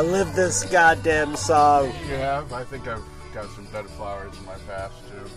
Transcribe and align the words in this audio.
I 0.00 0.02
live 0.02 0.34
this 0.34 0.64
goddamn 0.64 1.36
song. 1.36 1.92
You 2.08 2.14
have? 2.14 2.54
I 2.54 2.64
think 2.64 2.88
I've 2.88 3.04
got 3.34 3.50
some 3.50 3.66
dead 3.66 3.84
flowers 3.84 4.34
in 4.38 4.46
my 4.46 4.54
past 4.66 4.94
too. 5.10 5.30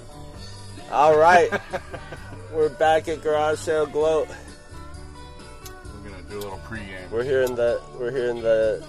All 0.89 1.17
right, 1.17 1.52
we're 2.53 2.70
back 2.70 3.09
at 3.09 3.22
Garage 3.22 3.59
Sale 3.59 3.88
Gloat. 3.88 4.30
We're 5.86 6.09
gonna 6.09 6.23
do 6.30 6.38
a 6.38 6.39
little 6.39 6.59
pregame. 6.59 7.12
We're 7.12 7.26
here 7.26 7.41
in 7.41 7.55
the 7.55 7.81
we're 7.99 8.12
here 8.12 8.30
in 8.30 8.41
the 8.41 8.88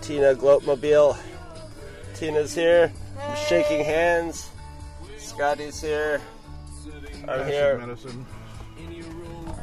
Tina 0.00 0.32
Gloatmobile. 0.36 1.18
Tina's 2.14 2.54
here. 2.54 2.92
We're 3.16 3.36
shaking 3.48 3.84
hands. 3.84 4.48
Scotty's 5.18 5.80
here. 5.80 6.20
I'm 7.24 7.40
Acid 7.40 7.52
here. 7.52 7.78
Medicine. 7.78 8.26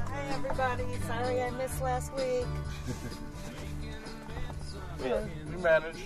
Hi 0.07 0.27
everybody, 0.35 0.83
sorry 1.07 1.41
I 1.41 1.51
missed 1.51 1.81
last 1.81 2.13
week. 2.15 2.47
Yeah. 5.03 5.21
We 5.49 5.61
managed. 5.61 5.99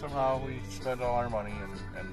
Somehow 0.00 0.44
we 0.44 0.60
spent 0.68 1.00
all 1.00 1.14
our 1.14 1.30
money 1.30 1.54
and, 1.62 1.72
and 1.98 2.08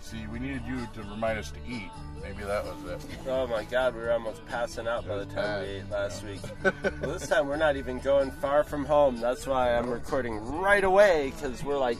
see, 0.00 0.26
we 0.32 0.38
needed 0.38 0.62
you 0.66 0.86
to 0.94 1.02
remind 1.02 1.38
us 1.38 1.50
to 1.50 1.58
eat. 1.68 1.90
Maybe 2.22 2.44
that 2.44 2.64
was 2.64 2.92
it. 2.92 3.00
Oh 3.28 3.46
my 3.46 3.64
God, 3.64 3.94
we 3.94 4.00
were 4.02 4.12
almost 4.12 4.44
passing 4.46 4.86
out 4.86 5.06
by 5.08 5.16
the 5.18 5.26
time 5.26 5.62
we 5.62 5.68
ate 5.68 5.90
last 5.90 6.24
week. 6.24 6.40
well, 6.62 7.12
this 7.12 7.26
time 7.26 7.46
we're 7.46 7.56
not 7.56 7.76
even 7.76 7.98
going 7.98 8.30
far 8.30 8.62
from 8.64 8.84
home. 8.84 9.20
That's 9.20 9.46
why 9.46 9.74
I'm 9.74 9.88
recording 9.90 10.36
right 10.58 10.84
away 10.84 11.32
because 11.34 11.62
we're 11.64 11.78
like 11.78 11.98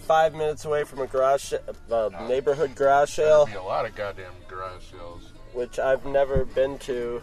five 0.00 0.34
minutes 0.34 0.64
away 0.64 0.84
from 0.84 1.00
a 1.00 1.06
garage, 1.06 1.52
uh, 1.90 2.10
neighborhood 2.28 2.74
garage 2.74 3.10
sale. 3.10 3.46
Be 3.46 3.54
a 3.54 3.62
lot 3.62 3.86
of 3.86 3.94
goddamn 3.94 4.32
garage 4.48 4.84
sales. 4.90 5.32
which 5.52 5.78
I've 5.78 6.04
never 6.04 6.44
been 6.44 6.78
to. 6.80 7.22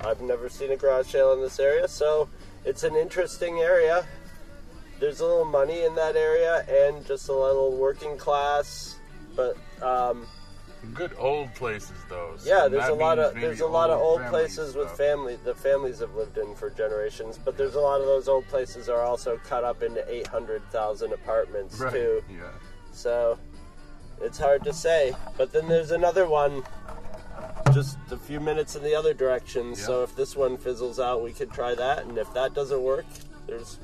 I've 0.00 0.20
never 0.20 0.48
seen 0.48 0.70
a 0.72 0.76
garage 0.76 1.06
sale 1.06 1.32
in 1.32 1.40
this 1.40 1.58
area, 1.60 1.86
so 1.88 2.28
it's 2.64 2.82
an 2.82 2.96
interesting 2.96 3.58
area. 3.58 4.04
There's 5.00 5.20
a 5.20 5.26
little 5.26 5.44
money 5.44 5.84
in 5.84 5.94
that 5.96 6.16
area 6.16 6.64
and 6.68 7.04
just 7.06 7.28
a 7.28 7.32
little 7.32 7.72
working 7.76 8.16
class, 8.16 8.96
but 9.36 9.56
um, 9.82 10.26
Good 10.92 11.12
old 11.18 11.54
places 11.54 11.96
though. 12.10 12.34
so 12.36 12.48
yeah, 12.48 12.68
there's 12.68 12.88
a 12.90 12.94
lot 12.94 13.18
of 13.18 13.34
there's 13.34 13.60
a 13.60 13.66
lot 13.66 13.88
of 13.90 13.98
old 14.00 14.20
places 14.26 14.74
with 14.74 14.88
stuff. 14.88 14.98
family 14.98 15.38
the 15.42 15.54
families 15.54 15.98
have 16.00 16.14
lived 16.14 16.36
in 16.36 16.54
for 16.54 16.68
generations, 16.70 17.38
but 17.42 17.56
there's 17.56 17.74
a 17.74 17.80
lot 17.80 18.00
of 18.00 18.06
those 18.06 18.28
old 18.28 18.46
places 18.48 18.88
are 18.90 19.00
also 19.00 19.38
cut 19.44 19.64
up 19.64 19.82
into 19.82 20.04
800,000 20.12 21.12
apartments 21.12 21.80
Right. 21.80 21.92
too. 21.92 22.22
Yeah. 22.30 22.50
So 22.92 23.38
it's 24.20 24.38
hard 24.38 24.62
to 24.64 24.72
say. 24.74 25.14
But 25.38 25.52
then 25.52 25.68
there's 25.68 25.90
another 25.90 26.26
one 26.28 26.62
just 27.72 27.96
a 28.10 28.16
few 28.18 28.38
minutes 28.38 28.76
in 28.76 28.82
the 28.82 28.94
other 28.94 29.14
direction. 29.14 29.74
So 29.74 30.02
if 30.02 30.14
this 30.14 30.36
one 30.36 30.56
fizzles 30.58 31.00
out, 31.00 31.22
we 31.22 31.32
could 31.32 31.50
try 31.50 31.74
that. 31.74 32.04
And 32.04 32.18
if 32.18 32.32
that 32.34 32.52
doesn't 32.54 32.82
work, 32.82 33.06
there's 33.46 33.78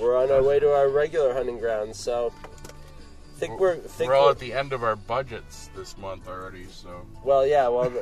we're 0.00 0.16
on 0.16 0.30
our 0.30 0.42
way 0.42 0.58
to 0.58 0.72
our 0.72 0.88
regular 0.88 1.32
hunting 1.32 1.58
grounds. 1.58 1.98
So 1.98 2.32
I 2.36 3.38
think 3.38 3.58
we're 3.58 3.76
think 3.76 4.08
We're 4.10 4.16
all 4.16 4.24
we're- 4.24 4.32
at 4.32 4.38
the 4.38 4.52
end 4.52 4.72
of 4.72 4.82
our 4.82 4.96
budgets 4.96 5.70
this 5.76 5.96
month 5.98 6.28
already, 6.28 6.66
so 6.70 7.06
well, 7.24 7.46
yeah. 7.46 7.68
Well, 7.68 7.90
the, 7.90 8.00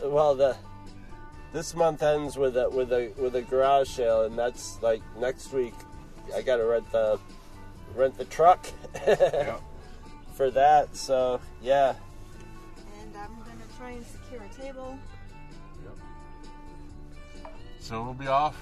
the, 0.00 0.08
well 0.08 0.34
the 0.34 0.56
this 1.52 1.74
month 1.74 2.02
ends 2.02 2.36
with 2.36 2.56
a 2.56 2.68
with 2.68 2.92
a 2.92 3.12
with 3.16 3.36
a 3.36 3.42
garage 3.42 3.88
sale, 3.88 4.22
and 4.22 4.38
that's 4.38 4.82
like 4.82 5.00
next 5.18 5.52
week. 5.52 5.74
I 6.34 6.42
got 6.42 6.56
to 6.56 6.64
rent 6.64 6.90
the 6.90 7.18
rent 7.94 8.18
the 8.18 8.24
truck 8.24 8.66
yeah. 9.06 9.56
for 10.34 10.50
that. 10.50 10.96
So 10.96 11.40
yeah. 11.62 11.94
And 13.00 13.16
I'm 13.16 13.36
gonna 13.38 13.64
try 13.78 13.90
and 13.90 14.04
secure 14.04 14.42
a 14.42 14.62
table. 14.62 14.98
Yep. 15.84 15.96
So 17.78 18.02
we'll 18.02 18.14
be 18.14 18.26
off, 18.26 18.56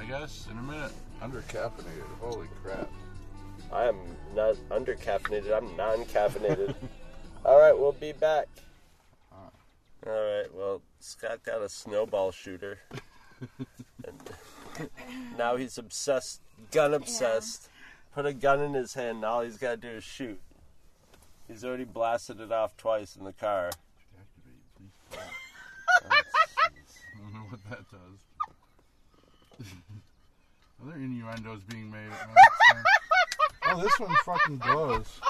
I 0.00 0.04
guess, 0.04 0.48
in 0.50 0.58
a 0.58 0.62
minute. 0.62 0.92
Undercaffeinated. 1.22 2.18
Holy 2.20 2.48
crap. 2.62 2.90
I 3.72 3.84
am 3.84 3.96
not 4.34 4.56
undercaffeinated. 4.70 5.56
I'm 5.56 5.76
non 5.76 6.04
caffeinated. 6.04 6.74
All 7.44 7.58
right, 7.58 7.76
we'll 7.76 7.92
be 7.92 8.12
back. 8.12 8.48
All 10.06 10.12
right. 10.12 10.54
Well, 10.54 10.82
Scott 11.00 11.42
got 11.44 11.62
a 11.62 11.68
snowball 11.68 12.30
shooter, 12.30 12.78
and 14.06 14.30
now 15.38 15.56
he's 15.56 15.78
obsessed, 15.78 16.40
gun 16.70 16.92
obsessed. 16.92 17.68
Put 18.14 18.26
a 18.26 18.32
gun 18.32 18.60
in 18.60 18.74
his 18.74 18.94
hand. 18.94 19.16
and 19.16 19.24
All 19.24 19.40
he's 19.40 19.56
got 19.56 19.70
to 19.70 19.76
do 19.76 19.88
is 19.96 20.04
shoot. 20.04 20.40
He's 21.48 21.64
already 21.64 21.84
blasted 21.84 22.40
it 22.40 22.52
off 22.52 22.76
twice 22.76 23.16
in 23.16 23.24
the 23.24 23.32
car. 23.32 23.70
Activate, 24.18 24.62
please. 24.76 25.18
I 26.02 26.22
don't 27.18 27.32
know 27.34 27.40
what 27.50 27.60
that 27.70 27.90
does. 27.90 28.23
Are 30.84 30.90
there 30.90 30.98
innuendos 30.98 31.62
being 31.62 31.90
made 31.90 31.96
at 31.96 32.28
my 32.28 32.34
expense? 32.34 32.86
Oh, 33.66 33.80
this 33.80 33.98
one 33.98 34.14
fucking 34.26 34.58
glows. 34.58 35.20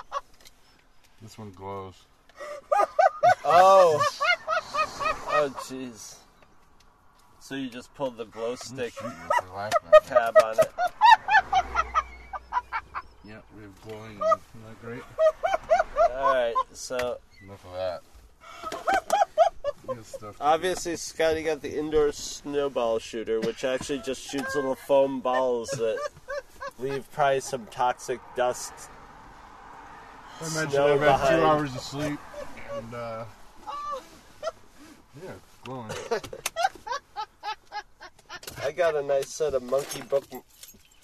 This 1.22 1.38
one 1.38 1.53
glows. 1.53 1.94
Oh. 3.44 4.04
Oh, 5.28 5.54
jeez. 5.60 6.16
So 7.38 7.54
you 7.54 7.70
just 7.70 7.94
pulled 7.94 8.16
the 8.16 8.25
glow 8.25 8.56
stick 8.56 8.92
Shoot 8.94 9.04
you 9.04 9.10
with 9.10 9.47
your 9.47 9.54
life 9.54 9.72
tab 10.06 10.34
on 10.44 10.59
it. 10.59 10.72
Yeah, 13.25 13.38
we 13.56 13.62
have 13.62 13.82
glowing. 13.82 14.16
Isn't 14.16 14.21
that 14.21 14.82
great? 14.82 15.03
All 16.12 16.34
right. 16.34 16.54
So 16.72 17.19
Enough 17.44 17.65
of 17.66 17.72
that. 17.75 18.03
Stuff. 20.03 20.37
Obviously, 20.41 20.97
Scotty 20.97 21.43
got 21.43 21.62
the 21.62 21.78
indoor 21.78 22.12
snowball 22.12 22.99
shooter, 22.99 23.41
which 23.41 23.65
actually 23.65 24.00
just 24.00 24.22
shoots 24.28 24.55
little 24.55 24.75
foam 24.75 25.21
balls 25.21 25.69
that 25.71 25.99
leave 26.78 27.10
probably 27.12 27.41
some 27.41 27.66
toxic 27.66 28.21
dust. 28.37 28.72
I 30.43 30.47
imagine 30.49 30.81
I've 30.81 31.00
had 31.00 31.06
behind. 31.06 31.41
two 31.41 31.47
hours 31.47 31.75
of 31.75 31.81
sleep, 31.81 32.19
and 32.77 32.94
uh, 32.94 33.25
yeah, 35.22 35.31
glowing. 35.65 35.91
I 38.62 38.72
got 38.72 38.97
a 38.97 39.03
nice 39.03 39.28
set 39.28 39.54
of 39.54 39.62
monkey 39.62 40.03
book 40.03 40.25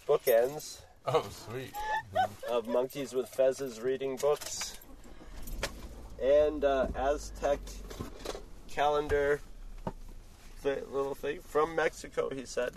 bookends 0.09 0.81
Oh, 1.07 1.25
sweet. 1.49 1.73
of 2.51 2.67
monkeys 2.69 3.13
with 3.15 3.31
fezzes 3.31 3.83
reading 3.83 4.17
books, 4.17 4.79
and 6.23 6.65
uh, 6.65 6.89
Aztec 6.97 7.59
calendar 8.71 9.41
th- 10.63 10.85
little 10.93 11.15
thing 11.15 11.41
from 11.41 11.75
Mexico. 11.77 12.31
He 12.31 12.45
said. 12.45 12.73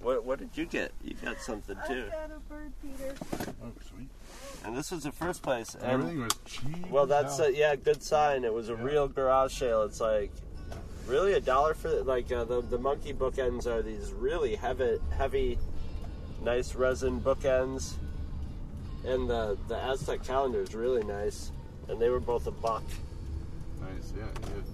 What, 0.00 0.24
what 0.24 0.40
did 0.40 0.50
you 0.54 0.64
get? 0.66 0.90
You 1.04 1.14
got 1.24 1.40
something 1.40 1.76
too. 1.86 2.06
I've 2.06 2.10
got 2.28 2.36
a 2.36 2.40
bird 2.52 2.72
feeder. 2.82 3.14
Oh, 3.62 3.70
sweet. 3.88 4.08
And 4.64 4.76
this 4.76 4.90
was 4.90 5.04
the 5.04 5.12
first 5.12 5.42
place. 5.42 5.76
And 5.76 5.84
Everything 5.84 6.20
was 6.22 6.32
cheap. 6.44 6.90
Well, 6.90 7.06
that's 7.06 7.38
hell. 7.38 7.46
a, 7.46 7.52
yeah, 7.52 7.76
good 7.76 8.02
sign. 8.02 8.42
It 8.42 8.52
was 8.52 8.68
a 8.68 8.72
Yeah. 8.72 8.82
real 8.82 9.06
garage 9.06 9.56
sale. 9.56 9.82
It's 9.84 10.00
like 10.00 10.32
really 11.06 11.34
a 11.34 11.40
dollar 11.40 11.74
for 11.74 12.02
like 12.02 12.32
uh, 12.32 12.42
the 12.42 12.62
the 12.62 12.78
monkey 12.78 13.12
bookends 13.14 13.66
are 13.66 13.80
these 13.80 14.10
really 14.12 14.56
heavy, 14.56 14.98
heavy, 15.16 15.56
nice 16.42 16.74
resin 16.74 17.20
bookends, 17.20 17.92
and 19.04 19.30
the 19.30 19.56
the 19.68 19.76
Aztec 19.76 20.24
calendar 20.24 20.62
is 20.62 20.74
really 20.74 21.04
nice, 21.04 21.52
and 21.88 22.00
they 22.02 22.08
were 22.08 22.18
both 22.20 22.48
a 22.48 22.52
buck. 22.52 22.82
Nice. 23.82 24.12
Yeah, 24.16 24.22
you 24.48 24.54
had 24.54 24.64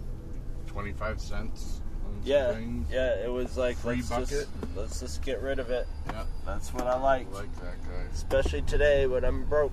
twenty-five 0.66 1.20
cents. 1.20 1.80
on 2.04 2.20
Yeah, 2.24 2.52
things. 2.54 2.88
yeah. 2.90 3.14
It 3.24 3.30
was 3.30 3.56
like 3.56 3.76
Free 3.76 3.96
let's 3.96 4.08
bucket. 4.08 4.28
just 4.28 4.48
let's 4.76 5.00
just 5.00 5.22
get 5.22 5.42
rid 5.42 5.58
of 5.58 5.70
it. 5.70 5.86
yeah. 6.08 6.24
That's 6.46 6.72
what 6.72 6.86
I 6.86 6.98
like, 7.00 7.26
I 7.32 7.38
like 7.38 7.54
that 7.56 7.82
guy. 7.84 8.04
especially 8.12 8.62
today 8.62 9.06
when 9.06 9.24
I'm 9.24 9.44
broke. 9.46 9.72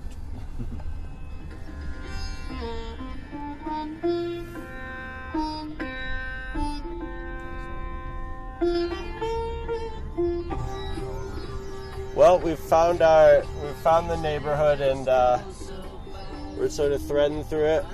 Well, 12.14 12.38
we've 12.38 12.58
found 12.58 13.02
our 13.02 13.42
we've 13.62 13.76
found 13.76 14.08
the 14.08 14.16
neighborhood 14.16 14.80
and 14.80 15.06
uh, 15.06 15.38
we're 16.56 16.70
sort 16.70 16.92
of 16.92 17.02
threading 17.06 17.44
through 17.44 17.66
it. 17.66 17.84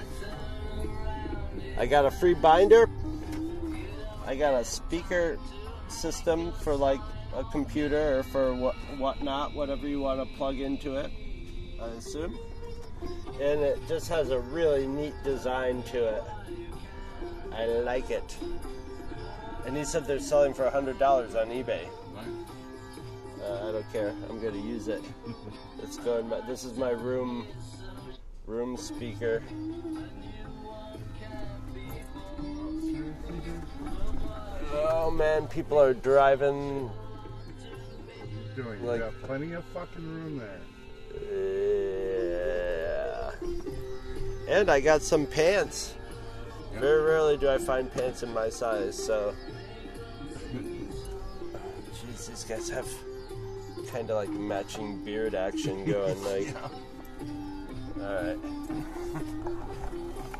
I 1.82 1.86
got 1.86 2.06
a 2.06 2.12
free 2.12 2.34
binder. 2.34 2.88
I 4.24 4.36
got 4.36 4.54
a 4.54 4.64
speaker 4.64 5.36
system 5.88 6.52
for 6.52 6.76
like 6.76 7.00
a 7.34 7.42
computer 7.42 8.20
or 8.20 8.22
for 8.22 8.54
what 8.54 8.76
whatnot, 8.98 9.52
whatever 9.52 9.88
you 9.88 9.98
want 9.98 10.20
to 10.20 10.36
plug 10.36 10.60
into 10.60 10.94
it. 10.94 11.10
I 11.82 11.86
assume. 11.86 12.38
And 13.40 13.62
it 13.62 13.80
just 13.88 14.08
has 14.10 14.30
a 14.30 14.38
really 14.38 14.86
neat 14.86 15.14
design 15.24 15.82
to 15.90 16.18
it. 16.18 16.22
I 17.52 17.66
like 17.66 18.10
it. 18.10 18.36
And 19.66 19.76
he 19.76 19.84
said 19.84 20.04
they're 20.06 20.20
selling 20.20 20.54
for 20.54 20.70
hundred 20.70 21.00
dollars 21.00 21.34
on 21.34 21.48
eBay. 21.48 21.88
Uh, 23.42 23.68
I 23.68 23.72
don't 23.72 23.92
care. 23.92 24.14
I'm 24.30 24.40
gonna 24.40 24.64
use 24.64 24.86
it. 24.86 25.02
It's 25.82 25.96
going. 25.96 26.30
This 26.46 26.62
is 26.62 26.78
my 26.78 26.90
room 26.90 27.44
room 28.46 28.76
speaker. 28.76 29.42
Man, 35.12 35.46
people 35.48 35.78
are 35.80 35.94
driving. 35.94 36.90
Doing 38.56 38.80
you 38.82 38.86
Like- 38.86 39.00
got 39.00 39.22
plenty 39.22 39.52
of 39.52 39.64
fucking 39.66 40.04
room 40.14 40.38
there. 40.38 40.60
Yeah. 42.42 43.30
And 44.48 44.70
I 44.70 44.80
got 44.80 45.02
some 45.02 45.26
pants. 45.26 45.94
Very 46.74 47.02
rarely 47.02 47.36
do 47.36 47.48
I 47.48 47.58
find 47.58 47.90
pants 47.92 48.22
in 48.22 48.32
my 48.32 48.48
size, 48.48 48.96
so. 48.96 49.34
Jeez, 50.54 52.26
these 52.28 52.44
guys 52.48 52.68
have 52.70 52.88
kind 53.90 54.10
of 54.10 54.16
like 54.16 54.30
matching 54.30 55.02
beard 55.04 55.34
action 55.34 55.84
going. 55.90 56.22
Like, 56.24 56.54
alright. 58.00 58.38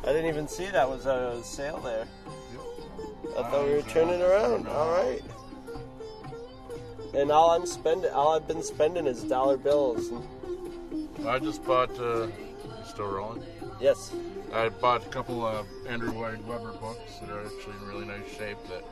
I 0.03 0.07
didn't 0.07 0.25
even 0.25 0.47
see 0.47 0.65
that 0.67 0.87
was 0.89 1.05
a 1.05 1.39
sale 1.43 1.79
there. 1.83 2.05
I 3.37 3.43
thought 3.43 3.65
we 3.65 3.73
were 3.73 3.81
turning 3.83 4.21
around. 4.21 4.67
Alright. 4.67 5.21
And 7.13 7.31
all 7.31 7.51
I'm 7.51 7.65
spending, 7.65 8.11
all 8.11 8.35
I've 8.35 8.47
been 8.47 8.63
spending 8.63 9.05
is 9.07 9.23
dollar 9.23 9.57
bills. 9.57 10.11
I 11.25 11.39
just 11.39 11.63
bought. 11.63 11.97
Uh, 11.99 12.27
still 12.85 13.07
rolling? 13.07 13.43
Yes. 13.79 14.13
I 14.53 14.69
bought 14.69 15.05
a 15.05 15.09
couple 15.09 15.45
of 15.45 15.65
Andrew 15.87 16.11
Lloyd 16.11 16.45
Webber 16.47 16.73
books 16.73 17.17
that 17.21 17.29
are 17.29 17.41
actually 17.45 17.73
in 17.81 17.87
really 17.87 18.05
nice 18.05 18.27
shape 18.37 18.57
that 18.69 18.83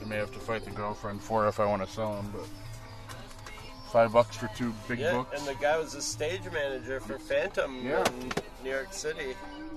I 0.00 0.04
may 0.06 0.16
have 0.16 0.32
to 0.32 0.38
fight 0.38 0.64
the 0.64 0.70
girlfriend 0.70 1.20
for 1.22 1.46
if 1.48 1.60
I 1.60 1.66
want 1.66 1.84
to 1.86 1.90
sell 1.92 2.14
them. 2.16 2.32
But 2.32 2.46
five 3.92 4.12
bucks 4.12 4.36
for 4.36 4.48
two 4.56 4.72
big 4.88 4.98
Yeah, 5.00 5.12
books. 5.12 5.38
and 5.38 5.46
the 5.48 5.60
guy 5.60 5.78
was 5.78 5.94
a 5.94 6.02
stage 6.02 6.42
manager 6.52 7.00
for 7.00 7.18
Phantom 7.18 7.84
Yeah. 7.84 8.04
in 8.08 8.32
New 8.64 8.70
York 8.70 8.92
City. 8.92 9.34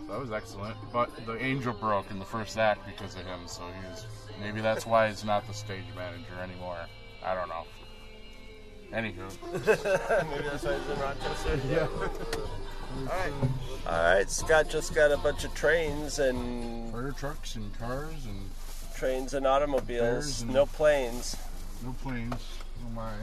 That 0.08 0.20
was 0.20 0.32
excellent. 0.32 0.76
But 0.94 1.10
the 1.26 1.44
angel 1.44 1.74
broke 1.74 2.12
in 2.12 2.20
the 2.20 2.26
first 2.26 2.58
act 2.58 2.86
because 2.86 3.16
of 3.16 3.22
him, 3.26 3.42
so 3.48 3.64
he's 3.90 4.06
maybe 4.40 4.62
that's 4.62 4.86
why 4.86 5.08
he's 5.10 5.24
not 5.24 5.48
the 5.48 5.54
stage 5.54 5.86
manager 5.96 6.40
anymore. 6.42 6.78
I 7.24 7.34
don't 7.34 7.50
know. 7.50 7.64
Anywho, 8.94 9.28
Maybe 10.30 10.44
that's 10.48 10.64
why 10.64 10.78
he's 10.78 10.90
in 10.90 11.00
Rochester. 11.00 11.60
yeah, 11.72 11.88
All 13.00 13.06
right. 13.08 13.34
All 13.88 14.14
right. 14.16 14.30
Scott 14.30 14.70
just 14.70 14.94
got 14.94 15.12
a 15.12 15.18
bunch 15.18 15.44
of 15.44 15.54
trains 15.56 16.20
and 16.20 16.92
fire 16.92 17.12
trucks 17.12 17.56
and 17.56 17.78
cars 17.80 18.26
and 18.26 18.50
trains 18.96 19.34
and 19.34 19.48
automobiles. 19.48 20.44
And- 20.44 20.54
No 20.54 20.68
planes. 20.68 21.36
no 21.84 21.96
planes. 22.04 22.36
Oh 22.86 22.90
my. 22.94 23.14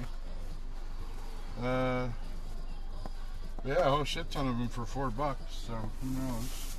Uh, 1.66 2.08
yeah, 3.64 3.74
a 3.78 3.90
whole 3.90 4.04
shit 4.04 4.30
ton 4.32 4.48
of 4.48 4.58
them 4.58 4.68
for 4.68 4.84
four 4.84 5.10
bucks. 5.10 5.54
So 5.68 5.74
who 5.74 6.10
knows? 6.10 6.71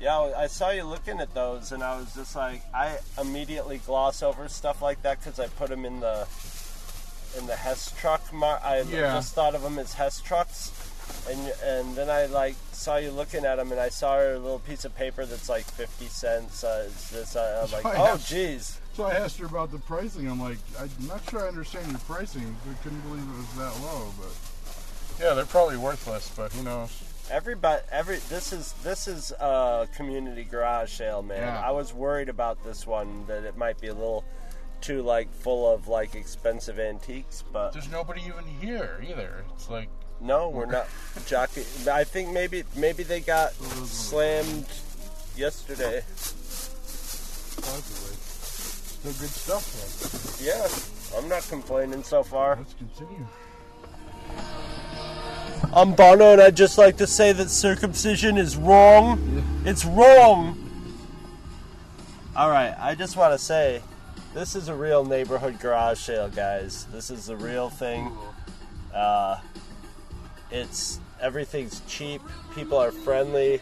Yeah, 0.00 0.32
I 0.36 0.46
saw 0.46 0.70
you 0.70 0.84
looking 0.84 1.20
at 1.20 1.34
those, 1.34 1.72
and 1.72 1.82
I 1.82 1.98
was 1.98 2.14
just 2.14 2.34
like, 2.34 2.62
I 2.74 2.96
immediately 3.20 3.78
gloss 3.84 4.22
over 4.22 4.48
stuff 4.48 4.80
like 4.80 5.02
that 5.02 5.18
because 5.20 5.38
I 5.38 5.46
put 5.48 5.68
them 5.68 5.84
in 5.84 6.00
the 6.00 6.26
in 7.38 7.46
the 7.46 7.54
Hess 7.54 7.94
truck. 8.00 8.32
Mar- 8.32 8.60
I 8.64 8.80
Yeah. 8.80 9.12
just 9.14 9.34
thought 9.34 9.54
of 9.54 9.62
them 9.62 9.78
as 9.78 9.92
Hess 9.92 10.20
trucks, 10.22 10.72
and 11.28 11.38
and 11.62 11.94
then 11.96 12.08
I 12.08 12.26
like 12.26 12.54
saw 12.72 12.96
you 12.96 13.10
looking 13.10 13.44
at 13.44 13.56
them, 13.56 13.72
and 13.72 13.80
I 13.80 13.90
saw 13.90 14.18
a 14.18 14.38
little 14.38 14.58
piece 14.60 14.86
of 14.86 14.96
paper 14.96 15.26
that's 15.26 15.50
like 15.50 15.64
fifty 15.66 16.06
cents. 16.06 16.64
Uh, 16.64 16.84
it's 16.90 17.10
this, 17.10 17.36
uh, 17.36 17.66
I'm 17.66 17.70
like, 17.72 17.84
I 17.84 18.00
oh, 18.00 18.04
have- 18.06 18.20
jeez. 18.20 18.78
So 18.94 19.04
I 19.04 19.12
asked 19.12 19.38
her 19.38 19.46
about 19.46 19.70
the 19.70 19.78
pricing. 19.78 20.28
I'm 20.28 20.40
like, 20.40 20.58
I'm 20.78 20.90
not 21.06 21.20
sure 21.30 21.44
I 21.44 21.48
understand 21.48 21.88
your 21.90 22.00
pricing. 22.00 22.56
I 22.68 22.82
couldn't 22.82 23.00
believe 23.02 23.22
it 23.22 23.36
was 23.36 23.54
that 23.56 23.84
low, 23.86 24.12
but 24.18 25.22
yeah, 25.22 25.34
they're 25.34 25.44
probably 25.44 25.76
worthless. 25.76 26.30
But 26.34 26.52
who 26.52 26.62
knows? 26.62 26.90
Everybody, 27.30 27.82
every 27.92 28.16
this 28.28 28.52
is 28.52 28.72
this 28.82 29.06
is 29.06 29.30
a 29.32 29.88
community 29.94 30.44
garage 30.44 30.92
sale, 30.92 31.22
man. 31.22 31.42
Yeah. 31.42 31.60
I 31.60 31.70
was 31.70 31.94
worried 31.94 32.28
about 32.28 32.62
this 32.64 32.86
one 32.86 33.24
that 33.28 33.44
it 33.44 33.56
might 33.56 33.80
be 33.80 33.86
a 33.86 33.94
little 33.94 34.24
too 34.80 35.02
like 35.02 35.32
full 35.32 35.72
of 35.72 35.86
like 35.86 36.14
expensive 36.14 36.80
antiques, 36.80 37.44
but 37.52 37.72
There's 37.72 37.90
nobody 37.90 38.22
even 38.26 38.44
here 38.60 39.02
either. 39.08 39.44
It's 39.54 39.70
like 39.70 39.88
no, 40.20 40.48
we're 40.48 40.66
not 40.66 40.86
jockey. 41.26 41.64
I 41.90 42.04
think 42.04 42.30
maybe 42.32 42.64
maybe 42.76 43.04
they 43.04 43.20
got 43.20 43.52
slammed 43.54 44.66
yesterday. 45.36 46.02
possibly 47.56 48.16
still 49.00 49.12
good 49.12 49.30
stuff. 49.30 50.40
Man. 50.40 50.46
Yeah, 50.46 51.18
I'm 51.18 51.28
not 51.28 51.46
complaining 51.48 52.02
so 52.02 52.22
far. 52.22 52.56
Let's 52.56 52.74
continue. 52.74 53.26
I'm 55.72 55.94
Bono, 55.94 56.32
and 56.32 56.42
I'd 56.42 56.56
just 56.56 56.78
like 56.78 56.96
to 56.96 57.06
say 57.06 57.30
that 57.32 57.48
circumcision 57.48 58.36
is 58.36 58.56
wrong. 58.56 59.62
It's 59.64 59.84
wrong. 59.84 60.58
All 62.34 62.50
right, 62.50 62.74
I 62.76 62.96
just 62.96 63.16
want 63.16 63.34
to 63.34 63.38
say, 63.38 63.80
this 64.34 64.56
is 64.56 64.66
a 64.66 64.74
real 64.74 65.04
neighborhood 65.04 65.60
garage 65.60 66.00
sale, 66.00 66.28
guys. 66.28 66.86
This 66.92 67.08
is 67.08 67.26
the 67.26 67.36
real 67.36 67.70
thing. 67.70 68.10
Uh, 68.92 69.38
it's 70.50 70.98
everything's 71.20 71.82
cheap. 71.86 72.20
People 72.52 72.76
are 72.76 72.90
friendly. 72.90 73.60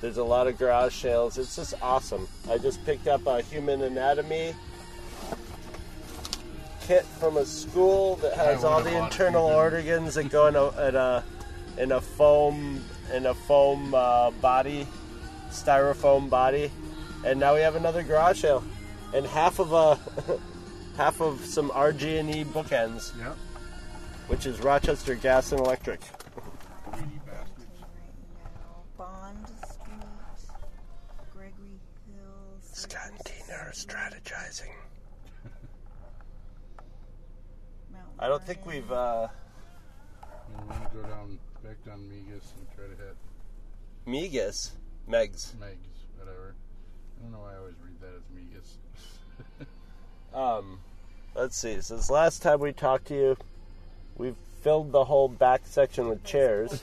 There's 0.00 0.16
a 0.16 0.24
lot 0.24 0.48
of 0.48 0.58
garage 0.58 0.94
sales. 0.94 1.38
It's 1.38 1.54
just 1.54 1.74
awesome. 1.80 2.26
I 2.50 2.58
just 2.58 2.84
picked 2.84 3.06
up 3.06 3.28
a 3.28 3.42
human 3.42 3.82
anatomy 3.82 4.54
kit 6.80 7.04
from 7.20 7.36
a 7.36 7.46
school 7.46 8.16
that 8.16 8.34
has 8.34 8.64
all 8.64 8.82
the 8.82 9.04
internal 9.04 9.46
organs 9.46 10.16
that 10.16 10.28
go 10.30 10.48
in 10.48 10.56
a, 10.56 10.88
in 10.88 10.96
a 10.96 11.24
in 11.78 11.92
a 11.92 12.00
foam 12.00 12.82
in 13.12 13.26
a 13.26 13.34
foam 13.34 13.94
uh, 13.94 14.30
body, 14.32 14.86
styrofoam 15.50 16.30
body, 16.30 16.70
and 17.24 17.38
now 17.38 17.54
we 17.54 17.60
have 17.60 17.76
another 17.76 18.02
garage 18.02 18.40
sale, 18.40 18.62
and 19.14 19.26
half 19.26 19.58
of 19.58 19.72
a 19.72 19.98
half 20.96 21.20
of 21.20 21.44
some 21.44 21.70
RG 21.70 22.20
and 22.20 22.30
E 22.34 22.44
bookends, 22.44 23.16
Yep. 23.18 23.36
which 24.28 24.46
is 24.46 24.60
Rochester 24.60 25.14
Gas 25.16 25.52
and 25.52 25.60
Electric. 25.60 26.00
Bond 28.96 29.38
Street, 29.66 30.48
Gregory 31.32 31.80
Hills. 32.06 32.62
Scott 32.72 33.10
and 33.10 33.18
Tina 33.24 33.58
are 33.58 33.72
strategizing. 33.72 34.70
I 38.18 38.28
don't 38.28 38.42
think 38.44 38.64
we've. 38.64 38.90
Uh, 38.90 39.28
You 40.48 40.66
want 40.68 40.90
to 40.92 40.96
go 40.96 41.02
down 41.08 41.38
back 41.64 41.82
down 41.86 42.06
Megas 42.10 42.52
and 42.58 42.66
try 42.76 42.84
to 42.84 43.02
hit 43.02 43.16
Megas, 44.04 44.72
Meigs. 45.08 45.54
Meigs, 45.58 46.04
whatever. 46.18 46.54
I 47.18 47.22
don't 47.22 47.32
know 47.32 47.38
why 47.38 47.54
I 47.54 47.56
always 47.56 47.76
read 47.82 47.98
that 48.00 48.14
as 48.16 48.22
Megas. 48.34 48.78
Um, 50.34 50.80
let's 51.36 51.56
see. 51.56 51.80
Since 51.80 52.10
last 52.10 52.42
time 52.42 52.58
we 52.58 52.72
talked 52.72 53.06
to 53.06 53.14
you, 53.14 53.36
we've 54.16 54.34
filled 54.62 54.90
the 54.90 55.04
whole 55.04 55.28
back 55.28 55.62
section 55.64 56.08
with 56.08 56.24
chairs. 56.24 56.82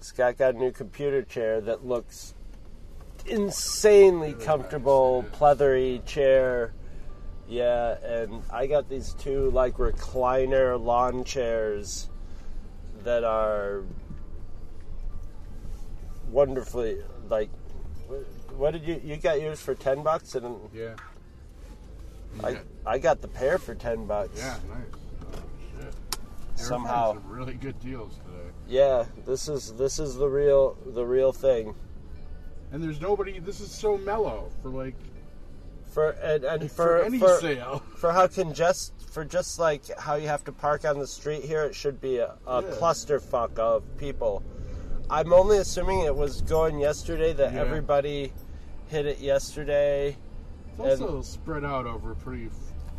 Scott 0.00 0.38
got 0.38 0.56
a 0.56 0.58
new 0.58 0.72
computer 0.72 1.22
chair 1.22 1.60
that 1.60 1.86
looks 1.86 2.34
insanely 3.26 4.32
comfortable, 4.32 5.24
pleathery 5.38 6.04
chair. 6.04 6.72
Yeah, 7.48 7.98
and 8.04 8.42
I 8.52 8.66
got 8.66 8.88
these 8.88 9.12
two 9.14 9.50
like 9.50 9.74
recliner 9.74 10.82
lawn 10.82 11.24
chairs 11.24 12.08
that 13.04 13.24
are 13.24 13.82
wonderfully 16.30 16.98
like. 17.28 17.50
What 18.56 18.72
did 18.72 18.84
you 18.84 19.00
you 19.04 19.16
got 19.16 19.40
yours 19.40 19.60
for 19.60 19.74
ten 19.74 20.02
bucks 20.02 20.34
and 20.34 20.56
yeah. 20.74 20.94
I 22.42 22.50
yeah. 22.50 22.58
I 22.84 22.98
got 22.98 23.20
the 23.20 23.28
pair 23.28 23.58
for 23.58 23.74
ten 23.74 24.06
bucks. 24.06 24.38
Yeah, 24.38 24.58
nice. 24.68 25.00
Oh, 25.32 25.82
shit. 25.82 25.94
Somehow. 26.56 27.14
some 27.14 27.28
really 27.28 27.54
good 27.54 27.78
deals 27.80 28.16
today. 28.16 28.50
Yeah, 28.68 29.04
this 29.24 29.48
is 29.48 29.72
this 29.74 29.98
is 29.98 30.16
the 30.16 30.28
real 30.28 30.76
the 30.86 31.04
real 31.04 31.32
thing. 31.32 31.74
And 32.72 32.82
there's 32.82 33.00
nobody. 33.00 33.38
This 33.38 33.60
is 33.60 33.70
so 33.70 33.96
mellow 33.98 34.50
for 34.62 34.68
like 34.70 34.96
For 35.96 36.10
and, 36.10 36.44
and 36.44 36.70
for, 36.70 36.76
for 36.76 37.02
any 37.04 37.18
for, 37.18 37.40
sale. 37.40 37.82
for 37.96 38.12
how 38.12 38.26
congest 38.26 38.92
for 39.08 39.24
just 39.24 39.58
like 39.58 39.82
how 39.98 40.16
you 40.16 40.28
have 40.28 40.44
to 40.44 40.52
park 40.52 40.84
on 40.84 40.98
the 40.98 41.06
street 41.06 41.42
here, 41.42 41.62
it 41.62 41.74
should 41.74 42.02
be 42.02 42.18
a, 42.18 42.34
a 42.46 42.62
Yeah. 42.62 42.68
clusterfuck 42.72 43.58
of 43.58 43.82
people. 43.96 44.42
I'm 45.08 45.32
only 45.32 45.56
assuming 45.56 46.00
it 46.00 46.14
was 46.14 46.42
going 46.42 46.78
yesterday 46.80 47.32
that 47.32 47.54
Yeah. 47.54 47.62
everybody 47.62 48.34
hit 48.88 49.06
it 49.06 49.20
yesterday. 49.20 50.18
It's 50.80 51.00
also 51.00 51.22
spread 51.22 51.64
out 51.64 51.86
over 51.86 52.14
pretty. 52.14 52.50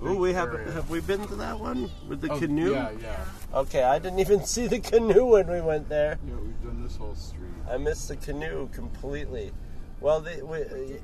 Ooh, 0.03 0.17
we 0.17 0.33
have 0.33 0.55
area. 0.55 0.71
have 0.71 0.89
we 0.89 0.99
been 0.99 1.23
to 1.27 1.35
that 1.35 1.59
one 1.59 1.91
with 2.07 2.21
the 2.21 2.31
Oh, 2.31 2.39
canoe? 2.39 2.71
Yeah, 2.71 2.89
yeah. 2.99 3.25
Okay, 3.53 3.83
I 3.83 3.99
didn't 3.99 4.17
even 4.17 4.43
see 4.53 4.65
the 4.65 4.79
canoe 4.79 5.23
when 5.23 5.45
we 5.47 5.61
went 5.61 5.87
there. 5.87 6.17
Yeah, 6.27 6.33
we've 6.37 6.63
done 6.63 6.81
this 6.81 6.95
whole 6.95 7.13
street. 7.13 7.51
I 7.69 7.77
missed 7.77 8.07
the 8.07 8.15
canoe 8.15 8.69
completely. 8.69 9.51
Well, 10.01 10.19
the, 10.21 10.43
we, 10.43 10.97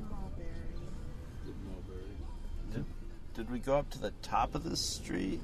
did 3.34 3.50
we 3.50 3.58
go 3.58 3.76
up 3.78 3.90
to 3.90 3.98
the 3.98 4.12
top 4.22 4.54
of 4.54 4.64
this 4.64 4.80
street? 4.80 5.40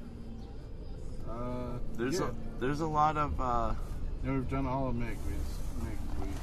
Uh, 1.29 1.79
There's 1.97 2.21
yeah. 2.21 2.29
a 2.29 2.61
there's 2.61 2.81
a 2.81 2.87
lot 2.87 3.17
of 3.17 3.41
uh, 3.41 3.73
Yeah, 4.25 4.33
we've 4.33 4.49
done 4.49 4.67
all 4.67 4.89
of 4.89 4.95
Makeweeds. 4.95 5.17
Makeweed. 5.81 6.35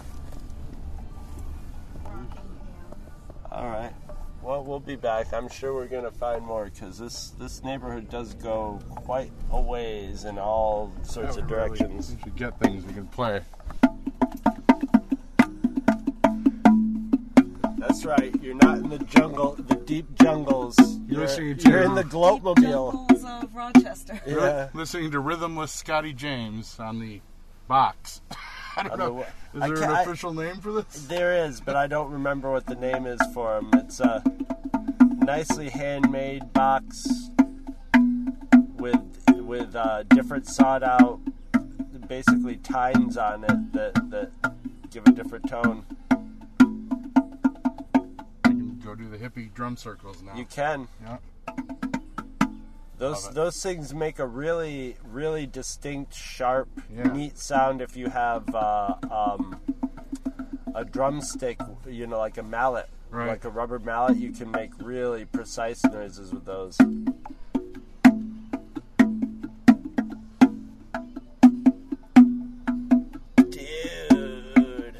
All 3.51 3.65
right. 3.65 3.93
Well, 4.41 4.63
we'll 4.63 4.79
be 4.79 4.95
back. 4.95 5.33
I'm 5.33 5.49
sure 5.49 5.73
we're 5.73 5.87
gonna 5.87 6.11
find 6.11 6.43
more 6.45 6.65
because 6.65 6.97
this 6.97 7.29
this 7.39 7.63
neighborhood 7.63 8.09
does 8.09 8.33
go 8.35 8.79
quite 8.95 9.31
a 9.51 9.59
ways 9.61 10.25
in 10.25 10.37
all 10.37 10.91
sorts 11.03 11.35
Yeah, 11.37 11.43
of 11.43 11.49
we 11.49 11.55
really- 11.55 11.77
directions. 11.77 12.11
we 12.15 12.21
should 12.23 12.35
get 12.35 12.59
things 12.59 12.85
we 12.85 12.93
can 12.93 13.07
play. 13.07 13.41
Right. 18.07 18.33
You're 18.41 18.55
not 18.55 18.77
in 18.77 18.89
the 18.89 18.99
jungle, 18.99 19.55
the 19.59 19.75
deep 19.75 20.15
jungles. 20.15 20.77
You're, 21.07 21.19
listening 21.21 21.57
to- 21.57 21.69
you're 21.69 21.81
in 21.83 21.93
the 21.95 22.03
Gloatmobile. 22.03 22.61
Jungles 22.61 23.23
of 23.25 23.53
Rochester. 23.55 24.19
Yeah. 24.25 24.69
Listening 24.73 25.11
to 25.11 25.17
rhythmless 25.19 25.69
Scotty 25.69 26.13
James 26.13 26.79
on 26.79 26.99
the 26.99 27.19
box. 27.67 28.21
I 28.77 28.83
don't 28.83 28.97
know. 28.97 29.25
Is 29.53 29.59
there 29.59 29.75
ca- 29.75 29.83
an 29.83 29.89
I- 29.91 30.01
official 30.03 30.33
name 30.33 30.55
for 30.61 30.71
this? 30.71 30.85
There 31.07 31.45
is, 31.45 31.59
but 31.59 31.75
I 31.75 31.87
don't 31.87 32.09
remember 32.11 32.49
what 32.51 32.65
the 32.65 32.75
name 32.75 33.05
is 33.07 33.19
for 33.33 33.57
him. 33.57 33.71
It's 33.73 33.99
a 33.99 34.23
nicely 35.17 35.67
handmade 35.69 36.53
box 36.53 37.07
with 38.77 39.01
with 39.29 39.75
uh, 39.75 40.03
different 40.03 40.47
sawed 40.47 40.83
out, 40.83 41.19
basically 42.07 42.55
tines 42.57 43.17
on 43.17 43.43
it 43.43 43.73
that 43.73 43.93
that 44.11 44.31
give 44.91 45.05
a 45.07 45.11
different 45.11 45.49
tone. 45.49 45.83
Go 48.87 48.95
do 48.95 49.09
the 49.09 49.17
hippie 49.17 49.53
drum 49.53 49.75
circles 49.75 50.21
now. 50.23 50.33
You 50.33 50.45
can. 50.45 50.87
yeah. 51.03 51.17
Those 52.97 53.29
those 53.31 53.61
things 53.61 53.93
make 53.93 54.17
a 54.17 54.25
really 54.25 54.95
really 55.03 55.45
distinct, 55.45 56.13
sharp, 56.15 56.69
Yeah. 56.89 57.03
neat 57.11 57.37
sound 57.37 57.81
if 57.81 57.97
you 57.97 58.07
have 58.09 58.47
uh, 58.55 58.95
um, 59.11 59.59
a 60.73 60.85
drumstick, 60.85 61.59
you 61.85 62.07
know, 62.07 62.17
like 62.17 62.37
a 62.37 62.43
mallet, 62.43 62.87
Right. 63.11 63.27
like 63.27 63.43
a 63.43 63.49
rubber 63.49 63.77
mallet. 63.79 64.15
You 64.15 64.31
can 64.31 64.49
make 64.51 64.71
really 64.81 65.25
precise 65.25 65.83
noises 65.83 66.31
with 66.31 66.45
those. 66.45 66.77
Dude, 73.67 74.95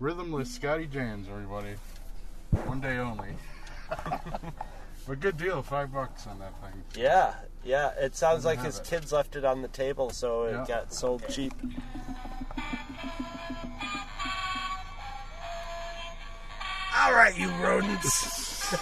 Rhythmless 0.00 0.46
Scotty 0.46 0.86
James, 0.86 1.28
everybody. 1.28 1.74
One 2.72 2.80
day 2.80 2.96
only. 2.96 3.28
but 5.06 5.20
good 5.20 5.36
deal, 5.36 5.62
five 5.62 5.92
bucks 5.92 6.26
on 6.26 6.38
that 6.38 6.54
thing. 6.62 6.82
yeah, 6.96 7.34
yeah. 7.62 7.90
It 8.00 8.16
sounds 8.16 8.46
like 8.46 8.62
his 8.62 8.78
it. 8.78 8.86
kids 8.86 9.12
left 9.12 9.36
it 9.36 9.44
on 9.44 9.60
the 9.60 9.68
table, 9.68 10.08
so 10.08 10.44
it 10.44 10.52
Yeah. 10.52 10.64
got 10.66 10.94
sold 10.94 11.22
cheap. 11.28 11.52
All 16.96 17.12
right, 17.12 17.38
you 17.38 17.50
rodents. 17.62 18.74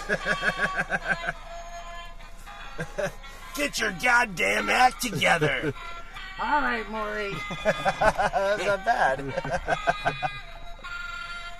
Get 3.55 3.77
your 3.77 3.91
goddamn 4.01 4.69
act 4.69 5.01
together. 5.01 5.73
All 6.41 6.61
right, 6.61 6.89
Maury. 6.89 7.33
That's 7.65 8.65
not 8.65 8.85
bad. 8.85 9.33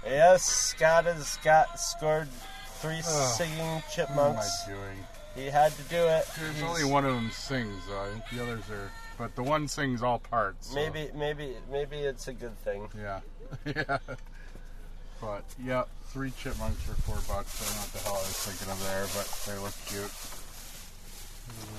Yes, 0.06 0.44
Scott 0.44 1.06
has 1.06 1.38
got 1.44 1.80
scored 1.80 2.28
three 2.80 3.02
singing 3.02 3.58
What 3.60 3.68
am 3.68 3.78
I 3.78 3.92
chipmunks. 3.92 4.66
doing? 4.66 4.98
He 5.36 5.46
had 5.46 5.72
to 5.74 5.84
do 5.84 5.96
it. 6.08 6.28
There's 6.38 6.56
He's- 6.58 6.68
only 6.70 6.84
one 6.84 7.06
of 7.06 7.14
them 7.16 7.32
sings, 7.32 7.82
though. 7.88 8.02
I 8.02 8.10
think 8.10 8.24
the 8.34 8.44
others 8.44 8.70
are. 8.70 8.92
But 9.18 9.36
the 9.36 9.44
one 9.44 9.68
sings 9.68 10.02
all 10.02 10.20
parts. 10.20 10.70
so- 10.70 10.76
Maybe, 10.76 11.10
maybe, 11.16 11.56
maybe 11.72 11.98
it's 11.98 12.28
a 12.28 12.34
good 12.34 12.58
thing. 12.64 12.88
Yeah. 12.98 13.20
yeah. 13.66 13.98
But, 15.22 15.44
yeah, 15.64 15.84
three 16.08 16.32
chipmunks 16.32 16.82
for 16.82 16.94
four 17.04 17.18
bucks. 17.28 17.62
I 17.62 17.66
don't 17.66 17.76
know 17.76 17.82
what 17.82 17.94
the 17.94 18.00
hell 18.00 18.14
I 18.16 18.20
was 18.20 18.38
thinking 18.40 18.72
of 18.72 18.84
there, 18.88 19.06
but 19.16 19.28
they 19.46 19.58
look 19.62 19.74
cute. 19.86 20.12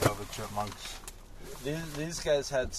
Love 0.07 0.19
the 0.19 0.33
chipmunks. 0.35 0.99
These, 1.65 1.93
these 1.95 2.21
guys 2.21 2.49
had. 2.51 2.71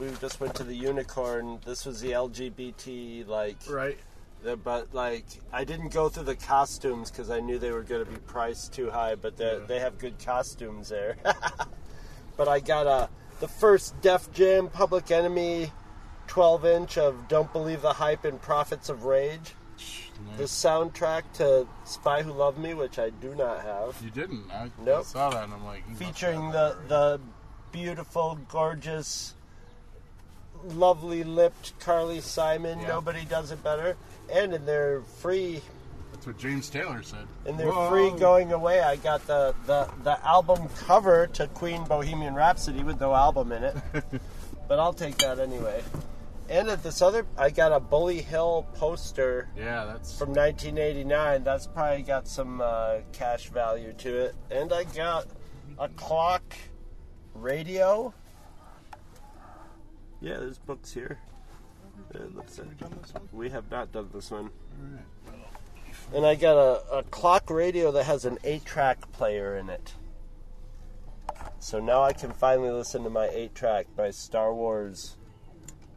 We 0.00 0.10
just 0.20 0.40
went 0.40 0.54
to 0.56 0.64
the 0.64 0.74
unicorn. 0.74 1.60
This 1.64 1.86
was 1.86 2.00
the 2.00 2.10
LGBT 2.12 3.26
like. 3.28 3.56
Right. 3.68 3.98
The- 4.42 4.56
But 4.56 4.94
like, 4.94 5.26
I 5.52 5.64
didn't 5.64 5.92
go 5.92 6.08
through 6.08 6.24
the 6.24 6.36
costumes 6.36 7.10
because 7.10 7.30
I 7.30 7.40
knew 7.40 7.58
they 7.58 7.70
were 7.72 7.82
going 7.82 8.04
to 8.04 8.10
be 8.10 8.18
priced 8.18 8.72
too 8.72 8.90
high. 8.90 9.14
But 9.14 9.36
they 9.36 9.58
Yeah. 9.58 9.66
they 9.66 9.78
have 9.80 9.98
good 9.98 10.18
costumes 10.18 10.88
there. 10.88 11.16
but 12.36 12.48
I 12.48 12.60
got 12.60 12.86
a 12.86 13.08
the 13.40 13.48
first 13.48 14.00
Def 14.02 14.30
Jam 14.32 14.68
Public 14.68 15.10
Enemy, 15.10 15.72
twelve 16.26 16.64
inch 16.66 16.98
of 16.98 17.28
"Don't 17.28 17.52
Believe 17.52 17.82
the 17.82 17.94
Hype" 17.94 18.24
and 18.24 18.40
"Prophets 18.40 18.88
of 18.88 19.04
Rage." 19.04 19.54
The 20.36 20.44
soundtrack 20.44 21.22
to 21.34 21.66
"Spy 21.84 22.22
Who 22.22 22.32
Loved 22.32 22.58
Me," 22.58 22.74
which 22.74 22.98
I 22.98 23.08
do 23.08 23.34
not 23.34 23.62
have. 23.62 23.96
You 24.04 24.10
didn't. 24.10 24.50
I, 24.52 24.64
I 24.64 24.70
Nope. 24.84 25.06
saw 25.06 25.30
that 25.30 25.44
and 25.44 25.54
I'm 25.54 25.64
like, 25.64 25.82
featuring 25.96 26.50
the 26.50 26.76
the 26.88 27.20
beautiful, 27.72 28.38
gorgeous, 28.50 29.34
lovely 30.68 31.24
lipped 31.24 31.78
Carly 31.80 32.20
Simon. 32.20 32.80
Yeah. 32.80 32.88
Nobody 32.88 33.24
does 33.24 33.50
it 33.50 33.62
better. 33.62 33.96
And 34.32 34.54
in 34.54 34.64
their 34.66 35.02
free, 35.02 35.60
That's 36.12 36.26
what 36.26 36.38
James 36.38 36.68
Taylor 36.70 37.02
said. 37.02 37.26
in 37.46 37.56
their 37.56 37.70
Whoa. 37.70 37.88
free 37.90 38.18
going 38.18 38.52
away, 38.52 38.80
I 38.80 38.96
got 38.96 39.26
the, 39.26 39.54
the 39.66 39.88
the 40.04 40.24
album 40.26 40.68
cover 40.86 41.26
to 41.28 41.46
Queen 41.48 41.82
Bohemian 41.84 42.34
Rhapsody 42.34 42.82
with 42.82 43.00
no 43.00 43.14
album 43.14 43.52
in 43.52 43.64
it. 43.64 43.76
but 44.68 44.78
I'll 44.78 44.92
take 44.92 45.18
that 45.18 45.38
anyway. 45.38 45.82
And 46.48 46.68
at 46.68 46.82
this 46.82 47.00
other, 47.00 47.24
I 47.38 47.50
got 47.50 47.70
a 47.70 47.78
Bully 47.78 48.22
Hill 48.22 48.66
poster 48.74 49.48
Yeah, 49.56 49.84
that's. 49.84 50.18
from 50.18 50.30
1989. 50.30 51.44
That's 51.44 51.66
probably 51.68 52.02
got 52.02 52.26
some 52.26 52.60
uh, 52.60 52.98
cash 53.12 53.48
value 53.50 53.92
to 53.98 54.16
it. 54.24 54.34
And 54.50 54.72
I 54.72 54.82
got 54.84 55.26
a 55.78 55.88
clock 55.90 56.42
radio. 57.34 58.12
Yeah, 60.20 60.38
there's 60.38 60.58
books 60.58 60.92
here. 60.92 61.18
It 62.14 62.34
looks 62.34 62.56
Have 62.56 62.66
we 62.68 62.74
done 62.74 62.98
this 63.02 63.14
one? 63.14 63.28
we 63.32 63.50
have 63.50 63.70
not 63.70 63.92
done 63.92 64.08
this 64.12 64.30
one. 64.30 64.50
And 66.14 66.26
I 66.26 66.34
got 66.34 66.56
a, 66.56 66.98
a 66.98 67.02
clock 67.04 67.50
radio 67.50 67.92
that 67.92 68.04
has 68.04 68.24
an 68.24 68.38
8 68.44 68.64
track 68.64 69.12
player 69.12 69.56
in 69.56 69.68
it. 69.68 69.94
So 71.58 71.78
now 71.78 72.02
I 72.02 72.12
can 72.12 72.32
finally 72.32 72.70
listen 72.70 73.04
to 73.04 73.10
my 73.10 73.28
8 73.28 73.54
track, 73.54 73.86
my 73.96 74.10
Star 74.10 74.52
Wars, 74.54 75.16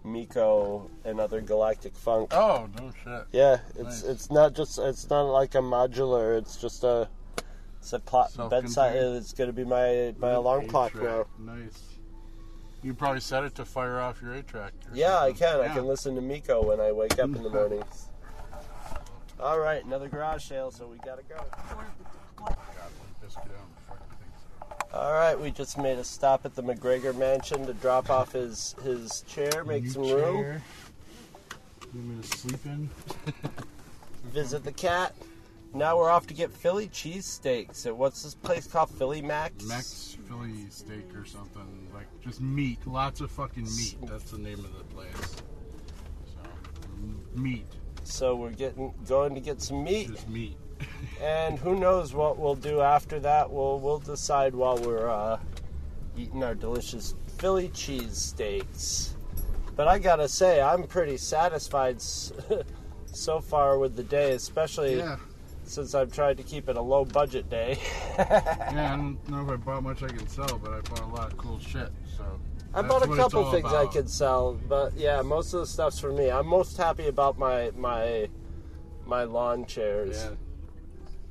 Meco, 0.03 0.89
and 1.05 1.19
other 1.19 1.41
Galactic 1.41 1.95
Funk. 1.95 2.33
Oh, 2.33 2.69
no 2.79 2.91
shit. 3.03 3.23
Yeah, 3.31 3.57
it's 3.69 4.03
Nice. 4.03 4.03
it's 4.03 4.31
not 4.31 4.53
just 4.53 4.77
it's 4.77 5.09
not 5.09 5.23
like 5.23 5.55
a 5.55 5.59
modular. 5.59 6.37
It's 6.37 6.57
just 6.57 6.83
a 6.83 7.07
it's 7.79 7.93
a 7.93 7.99
clock 7.99 8.29
Self-contained. 8.31 8.63
bedside. 8.65 8.95
It's 8.95 9.33
going 9.33 9.47
to 9.49 9.53
be 9.53 9.63
my 9.63 10.13
my 10.19 10.31
alarm 10.31 10.67
clock 10.67 10.93
now. 10.95 11.25
Nice. 11.39 11.81
You 12.83 12.93
probably 12.93 13.21
set 13.21 13.45
it 13.45 13.55
to 13.55 13.65
fire 13.65 13.99
off 13.99 14.21
your 14.21 14.35
8 14.35 14.45
track. 14.45 14.73
Yeah, 14.93 15.17
I 15.19 15.31
can. 15.31 15.61
I 15.61 15.69
can 15.69 15.85
listen 15.85 16.15
to 16.15 16.21
Meco 16.21 16.61
when 16.61 16.81
I 16.81 16.91
wake 16.91 17.13
up 17.13 17.33
in 17.33 17.41
the 17.41 17.49
morning. 17.49 17.83
All 19.39 19.57
right, 19.59 19.83
another 19.83 20.09
garage 20.09 20.43
sale, 20.43 20.69
so 20.69 20.87
we 20.87 20.97
gotta 20.97 21.23
go. 21.23 21.35
God, 22.37 22.55
just 23.21 23.37
get 23.37 23.47
down. 23.47 23.57
Fuck 23.87 23.99
things. 24.19 24.85
All 24.93 25.13
right, 25.13 25.39
we 25.39 25.51
just 25.51 25.77
made 25.77 25.97
a 25.97 26.03
stop 26.03 26.45
at 26.45 26.55
the 26.55 26.63
McGregor 26.63 27.15
Mansion 27.17 27.65
to 27.65 27.73
drop 27.73 28.09
off 28.09 28.33
his 28.33 28.75
his 28.83 29.21
chair, 29.27 29.63
make 29.65 29.83
New 29.83 29.89
some 29.89 30.03
room, 30.03 30.43
chair. 30.43 30.61
You 31.93 31.99
want 31.99 32.17
me 32.17 32.21
to 32.21 32.37
sleep 32.37 32.65
in? 32.65 32.89
visit 34.25 34.63
the 34.63 34.71
cat. 34.71 35.15
Now 35.75 35.97
we're 35.97 36.09
off 36.09 36.27
to 36.27 36.35
get 36.35 36.51
Philly 36.51 36.87
cheesesteaks 36.87 37.87
at 37.87 37.97
what's 37.97 38.21
this 38.21 38.35
place 38.35 38.67
called? 38.67 38.91
Philly 38.91 39.23
Max. 39.23 39.65
Max 39.65 40.17
Philly 40.27 40.67
steak 40.69 41.15
or 41.15 41.25
something. 41.25 41.89
Like 41.91 42.05
just 42.21 42.41
meat. 42.41 42.77
Lots 42.85 43.21
of 43.21 43.31
fucking 43.31 43.63
meat. 43.63 43.97
That's 44.03 44.29
the 44.29 44.37
name 44.37 44.59
of 44.59 44.77
the 44.77 44.83
place. 44.83 45.35
So, 46.25 46.41
meat. 47.33 47.65
So 48.03 48.35
we're 48.35 48.51
getting 48.51 48.93
going 49.07 49.33
to 49.33 49.41
get 49.41 49.63
some 49.63 49.83
meat. 49.83 50.09
Just 50.09 50.29
meat. 50.29 50.57
and 51.21 51.57
who 51.57 51.79
knows 51.79 52.13
what 52.13 52.37
we'll 52.37 52.55
do 52.55 52.81
after 52.81 53.19
that? 53.21 53.49
We'll 53.49 53.79
we'll 53.79 53.99
decide 53.99 54.53
while 54.53 54.77
we're 54.77 55.09
uh, 55.09 55.39
eating 56.15 56.43
our 56.43 56.53
delicious 56.53 57.15
Philly 57.39 57.69
cheese 57.69 58.15
steaks. 58.15 59.15
But 59.75 59.87
I 59.87 59.97
gotta 59.97 60.27
say, 60.27 60.61
I'm 60.61 60.83
pretty 60.83 61.17
satisfied 61.17 61.99
so 63.05 63.41
far 63.41 63.79
with 63.79 63.95
the 63.95 64.03
day, 64.03 64.33
especially 64.33 64.97
Yeah. 64.97 65.17
Since 65.73 65.95
I've 65.95 66.13
tried 66.13 66.37
to 66.37 66.43
keep 66.43 66.69
it 66.69 66.77
a 66.77 66.81
low 66.81 67.05
budget 67.05 67.49
day. 67.49 67.79
Yeah, 68.73 68.93
I 68.93 68.95
don't 68.95 69.29
know 69.29 69.41
if 69.43 69.49
I 69.49 69.55
bought 69.55 69.83
much 69.83 70.03
I 70.03 70.07
can 70.07 70.27
sell, 70.27 70.59
but 70.63 70.71
I 70.71 70.81
bought 70.81 71.01
a 71.01 71.07
lot 71.07 71.31
of 71.31 71.37
cool 71.37 71.59
shit. 71.59 71.89
So 72.17 72.39
I 72.73 72.81
bought 72.81 73.03
a 73.03 73.15
couple 73.15 73.49
things 73.51 73.65
I 73.65 73.81
about. 73.81 73.93
could 73.93 74.09
sell, 74.09 74.59
but 74.67 74.95
yeah, 74.95 75.21
most 75.21 75.53
of 75.53 75.59
the 75.61 75.67
stuff's 75.67 75.99
for 75.99 76.11
me. 76.11 76.31
I'm 76.31 76.47
most 76.47 76.77
happy 76.77 77.07
about 77.07 77.37
my 77.37 77.71
my 77.75 78.29
my 79.05 79.23
lawn 79.23 79.65
chairs. 79.65 80.27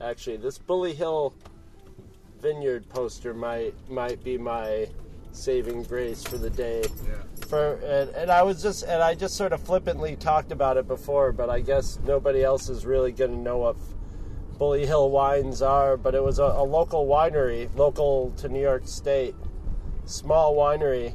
Yeah. 0.01 0.09
Actually, 0.09 0.37
this 0.39 0.59
Bully 0.59 0.95
Hill 0.95 1.35
Vineyard 2.41 2.89
poster 2.89 3.33
might 3.35 3.75
might 3.89 4.23
be 4.25 4.37
my 4.39 4.89
saving 5.33 5.83
grace 5.85 6.23
for 6.23 6.39
the 6.39 6.51
day. 6.51 6.85
Yeah. 7.07 7.47
For 7.47 7.75
and, 7.85 8.11
and 8.11 8.31
I 8.31 8.43
was 8.43 8.63
just 8.63 8.83
and 8.85 9.03
I 9.03 9.15
just 9.15 9.37
sort 9.37 9.53
of 9.53 9.61
flippantly 9.61 10.17
talked 10.17 10.53
about 10.53 10.77
it 10.77 10.87
before, 10.87 11.33
but 11.33 11.51
I 11.51 11.61
guess 11.61 11.99
nobody 12.05 12.43
else 12.43 12.69
is 12.69 12.85
really 12.85 13.13
going 13.13 13.33
to 13.33 13.39
know 13.39 13.59
what 13.59 13.77
Bully 14.63 14.87
Hill 14.87 15.11
wines 15.11 15.61
are. 15.61 15.97
But 15.97 16.15
it 16.15 16.23
was 16.23 16.39
a, 16.39 16.45
a 16.45 16.63
local 16.63 17.05
winery, 17.05 17.69
local 17.75 18.31
to 18.37 18.49
New 18.49 18.61
York 18.61 18.87
State, 18.87 19.35
small 20.05 20.55
winery. 20.55 21.15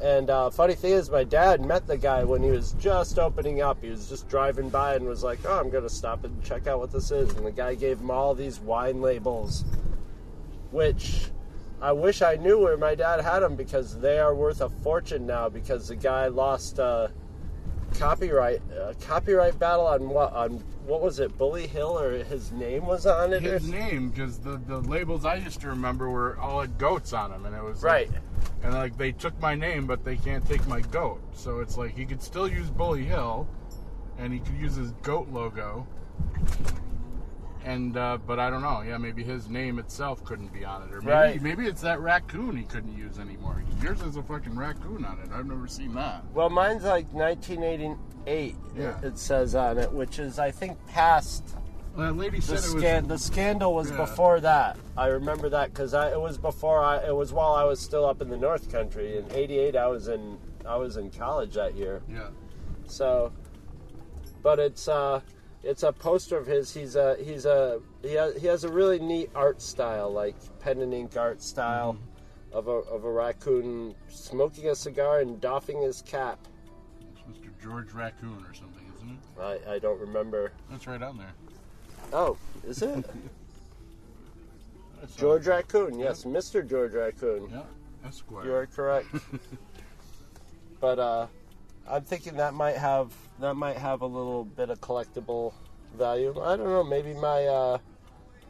And 0.00 0.30
uh, 0.30 0.50
funny 0.50 0.76
thing 0.76 0.92
is, 0.92 1.10
my 1.10 1.24
dad 1.24 1.66
met 1.66 1.88
the 1.88 1.96
guy 1.96 2.22
when 2.22 2.44
he 2.44 2.50
was 2.50 2.76
just 2.78 3.18
opening 3.18 3.60
up. 3.60 3.82
He 3.82 3.90
was 3.90 4.08
just 4.08 4.28
driving 4.28 4.68
by 4.68 4.94
and 4.94 5.04
was 5.04 5.24
like, 5.24 5.40
"Oh, 5.44 5.58
I'm 5.58 5.68
to 5.68 5.90
stop 5.90 6.22
and 6.22 6.44
check 6.44 6.68
out 6.68 6.78
what 6.78 6.92
this 6.92 7.10
is." 7.10 7.34
And 7.34 7.44
the 7.44 7.50
guy 7.50 7.74
gave 7.74 7.98
him 7.98 8.12
all 8.12 8.36
these 8.36 8.60
wine 8.60 9.00
labels, 9.00 9.64
which 10.70 11.32
I 11.82 11.90
wish 11.90 12.22
I 12.22 12.36
knew 12.36 12.60
where 12.60 12.76
my 12.76 12.94
dad 12.94 13.20
had 13.20 13.40
them 13.40 13.56
because 13.56 13.98
they 13.98 14.20
are 14.20 14.32
worth 14.32 14.60
a 14.60 14.68
fortune 14.68 15.26
now. 15.26 15.48
Because 15.48 15.88
the 15.88 15.96
guy 15.96 16.28
lost 16.28 16.78
uh, 16.78 17.08
copyright 17.94 18.60
uh, 18.80 18.92
copyright 19.00 19.58
battle 19.58 19.86
on 19.86 20.08
what 20.08 20.32
on 20.32 20.62
what 20.86 21.02
was 21.02 21.18
it 21.18 21.36
Bully 21.36 21.66
Hill 21.66 21.98
or 21.98 22.22
his 22.24 22.52
name 22.52 22.86
was 22.86 23.06
on 23.06 23.32
it. 23.32 23.44
or 23.44 23.54
His 23.54 23.68
name, 23.68 24.10
because 24.10 24.38
the, 24.38 24.60
the 24.66 24.78
labels 24.78 25.24
I 25.24 25.36
used 25.36 25.60
to 25.62 25.68
remember 25.68 26.08
were 26.08 26.38
all 26.38 26.60
had 26.60 26.78
goats 26.78 27.12
on 27.12 27.30
them, 27.30 27.44
and 27.44 27.54
it 27.56 27.62
was 27.62 27.82
Right. 27.82 28.08
Like, 28.10 28.20
and 28.62 28.74
like 28.74 28.96
they 28.96 29.12
took 29.12 29.38
my 29.40 29.54
name, 29.54 29.86
but 29.86 30.04
they 30.04 30.16
can't 30.16 30.46
take 30.46 30.66
my 30.68 30.80
goat. 30.80 31.20
So 31.34 31.60
it's 31.60 31.76
like 31.76 31.96
he 31.96 32.04
could 32.04 32.22
still 32.22 32.48
use 32.48 32.70
Bully 32.70 33.04
Hill, 33.04 33.48
and 34.18 34.32
he 34.32 34.38
could 34.38 34.56
use 34.56 34.76
his 34.76 34.92
goat 35.02 35.28
logo. 35.30 35.86
And 37.66 37.96
uh, 37.96 38.18
but 38.24 38.38
I 38.38 38.48
don't 38.48 38.62
know. 38.62 38.82
Yeah, 38.82 38.96
maybe 38.96 39.24
his 39.24 39.48
name 39.50 39.80
itself 39.80 40.24
couldn't 40.24 40.52
be 40.52 40.64
on 40.64 40.84
it, 40.84 40.92
or 40.94 41.00
maybe 41.00 41.10
Right. 41.12 41.42
maybe 41.42 41.66
it's 41.66 41.80
that 41.82 41.98
raccoon 41.98 42.56
he 42.56 42.62
couldn't 42.62 42.96
use 42.96 43.18
anymore. 43.18 43.64
Yours 43.82 44.00
has 44.02 44.14
a 44.16 44.22
fucking 44.22 44.54
raccoon 44.56 45.04
on 45.04 45.18
it. 45.18 45.30
I've 45.34 45.46
never 45.46 45.66
seen 45.66 45.92
that. 45.94 46.22
Well, 46.32 46.48
mine's 46.48 46.84
like 46.84 47.12
1988. 47.12 48.54
Yeah. 48.76 48.98
It, 48.98 49.04
it 49.04 49.18
says 49.18 49.56
on 49.56 49.78
it, 49.78 49.90
which 49.92 50.20
is 50.20 50.38
I 50.38 50.52
think 50.52 50.78
past 50.86 51.42
Well, 51.96 52.06
that 52.06 52.12
lady 52.20 52.36
the 52.38 52.42
said 52.42 52.54
it 52.58 52.74
was. 52.74 52.82
scan. 52.82 53.08
The 53.08 53.18
scandal 53.18 53.74
was 53.74 53.90
Yeah. 53.90 53.96
before 53.96 54.38
that. 54.40 54.76
I 54.96 55.06
remember 55.08 55.48
that 55.48 55.70
because 55.72 55.92
it 55.92 56.20
was 56.20 56.38
before 56.38 56.84
I. 56.84 56.98
It 56.98 57.16
was 57.16 57.32
while 57.32 57.54
I 57.54 57.64
was 57.64 57.80
still 57.80 58.04
up 58.04 58.22
in 58.22 58.28
the 58.28 58.36
North 58.38 58.70
Country. 58.70 59.18
In 59.18 59.24
'88, 59.32 59.74
I 59.74 59.88
was 59.88 60.06
in 60.06 60.38
I 60.64 60.76
was 60.76 60.96
in 60.98 61.10
college 61.10 61.54
that 61.54 61.74
year. 61.74 62.00
Yeah. 62.08 62.28
So, 62.86 63.32
but 64.42 64.60
it's 64.60 64.86
uh, 64.86 65.20
it's 65.66 65.82
a 65.82 65.92
poster 65.92 66.36
of 66.36 66.46
his. 66.46 66.72
He's 66.72 66.96
a 66.96 67.16
he's 67.22 67.44
a 67.44 67.80
he 68.02 68.14
has, 68.14 68.36
he 68.36 68.46
has 68.46 68.64
a 68.64 68.68
really 68.68 68.98
neat 68.98 69.30
art 69.34 69.60
style, 69.60 70.10
like 70.10 70.36
pen 70.60 70.80
and 70.80 70.94
ink 70.94 71.16
art 71.16 71.42
style, 71.42 71.98
of 72.52 72.68
a 72.68 72.70
of 72.70 73.04
a 73.04 73.10
raccoon 73.10 73.94
smoking 74.08 74.68
a 74.68 74.76
cigar 74.76 75.20
and 75.20 75.40
doffing 75.40 75.82
his 75.82 76.02
cap. 76.02 76.38
It's 77.00 77.38
Mr. 77.38 77.50
George 77.62 77.92
Raccoon 77.92 78.44
or 78.48 78.54
something, 78.54 78.84
isn't 78.96 79.10
it? 79.10 79.68
I, 79.68 79.74
I 79.74 79.78
don't 79.78 80.00
remember. 80.00 80.52
That's 80.70 80.86
right 80.86 81.02
on 81.02 81.18
there. 81.18 81.32
Oh, 82.12 82.36
is 82.66 82.82
it 82.82 83.04
George. 85.16 85.46
Raccoon? 85.46 85.98
Yes, 85.98 86.24
Mr. 86.24 86.68
George 86.68 86.92
Raccoon. 86.92 87.48
Yeah, 87.50 87.62
Esquire. 88.06 88.44
You 88.44 88.54
are 88.54 88.66
correct. 88.66 89.08
but 90.80 90.98
uh, 90.98 91.26
I'm 91.88 92.02
thinking 92.02 92.36
that 92.36 92.54
might 92.54 92.76
have 92.76 93.12
that 93.40 93.54
might 93.54 93.76
have 93.76 94.02
a 94.02 94.06
little 94.06 94.44
bit 94.44 94.70
of 94.70 94.80
collectible 94.80 95.52
value. 95.96 96.30
I 96.40 96.56
don't 96.56 96.66
know. 96.66 96.84
Maybe 96.84 97.14
my 97.14 97.46
uh, 97.46 97.78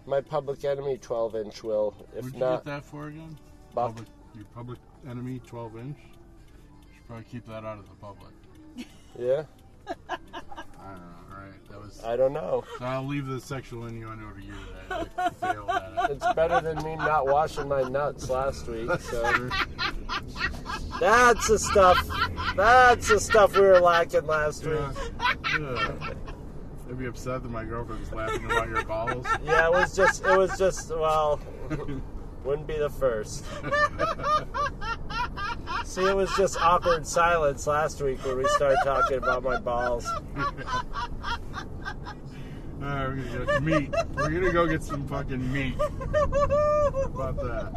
my 0.06 0.20
Public 0.20 0.64
Enemy 0.64 0.98
12 0.98 1.36
inch 1.36 1.62
will. 1.62 1.94
If 2.16 2.32
you 2.32 2.38
not, 2.38 2.64
get 2.64 2.72
that 2.72 2.84
for 2.84 3.08
again? 3.08 3.36
Buck. 3.74 3.88
Public, 3.94 4.08
your 4.34 4.44
public 4.54 4.78
enemy, 5.08 5.40
12 5.46 5.76
inch. 5.78 5.98
Should 6.94 7.06
probably 7.06 7.24
keep 7.24 7.46
that 7.46 7.64
out 7.64 7.78
of 7.78 7.88
the 7.88 7.94
public. 7.96 8.32
yeah, 9.18 9.42
I 10.08 10.16
don't 10.16 11.00
know. 11.00 11.16
All 11.30 11.38
right, 11.38 11.68
that 11.70 11.80
was. 11.80 12.02
I 12.04 12.16
don't 12.16 12.32
know. 12.32 12.64
So 12.78 12.84
I'll 12.84 13.06
leave 13.06 13.26
the 13.26 13.40
sexual 13.40 13.86
innuendo 13.86 14.30
to 14.30 14.42
you. 14.42 14.54
That 14.88 15.08
I 15.18 15.30
failed 15.30 15.70
at 15.70 16.10
it. 16.10 16.16
It's 16.16 16.32
better 16.34 16.60
than 16.60 16.82
me 16.84 16.96
not 16.96 17.26
washing 17.26 17.68
my 17.68 17.82
nuts 17.82 18.30
last 18.30 18.66
week. 18.66 18.90
So 19.00 19.50
that's 21.00 21.48
the 21.48 21.58
stuff. 21.58 22.08
That's 22.56 23.08
the 23.08 23.20
stuff 23.20 23.54
we 23.54 23.60
were 23.62 23.80
lacking 23.80 24.26
last 24.26 24.66
week. 24.66 24.78
Yeah. 25.60 25.92
I'd 26.88 26.98
be 26.98 27.06
upset 27.06 27.42
that 27.42 27.50
my 27.50 27.64
girlfriend's 27.64 28.12
laughing 28.12 28.44
about 28.44 28.68
your 28.68 28.84
balls. 28.84 29.26
Yeah, 29.44 29.66
it 29.66 29.72
was 29.72 29.94
just. 29.94 30.24
It 30.24 30.36
was 30.36 30.56
just. 30.58 30.90
Well, 30.90 31.40
wouldn't 32.44 32.66
be 32.66 32.78
the 32.78 32.90
first. 32.90 33.44
See, 35.84 36.04
it 36.06 36.14
was 36.14 36.30
just 36.36 36.60
awkward 36.60 37.06
silence 37.06 37.66
last 37.66 38.00
week 38.02 38.22
when 38.24 38.38
we 38.38 38.46
started 38.48 38.78
talking 38.84 39.16
about 39.18 39.42
my 39.42 39.58
balls. 39.58 40.06
All 40.06 40.22
right, 42.82 43.08
we're 43.08 43.16
gonna 43.16 43.46
get 43.46 43.62
meat. 43.62 43.90
We're 44.14 44.30
gonna 44.30 44.52
go 44.52 44.66
get 44.66 44.82
some 44.82 45.06
fucking 45.08 45.52
meat. 45.52 45.74
How 45.78 45.86
about 47.14 47.36
that? 47.36 47.72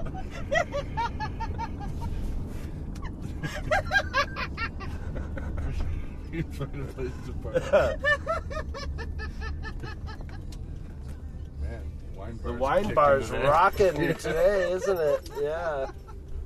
You 6.31 6.43
find 6.43 6.81
a 6.89 6.93
place 6.93 7.11
to 7.25 7.31
park. 7.33 7.71
Man, 11.61 11.83
wine 12.15 12.39
The 12.43 12.53
wine 12.53 12.93
bar's 12.93 13.29
today. 13.29 13.43
rocking 13.47 13.93
today, 14.15 14.71
isn't 14.73 14.97
it? 14.99 15.29
Yeah. 15.41 15.87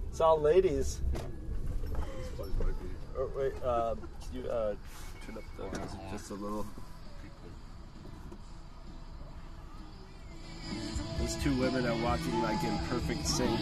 It's 0.09 0.21
all 0.21 0.39
ladies. 0.39 1.01
This 1.13 2.27
place 2.35 2.49
might 2.59 2.67
be. 2.67 2.87
Oh, 3.17 3.29
wait, 3.35 3.53
uh, 3.63 3.95
can 4.31 4.41
you 4.43 4.49
uh, 4.49 4.75
turn 5.25 5.37
up 5.37 5.43
the 5.57 5.63
music 5.79 5.99
just 6.11 6.29
a 6.31 6.35
little? 6.35 6.65
These 11.19 11.35
two 11.43 11.53
women 11.59 11.85
are 11.85 11.95
walking 12.03 12.41
like 12.41 12.63
in 12.63 12.77
perfect 12.89 13.27
sync. 13.27 13.59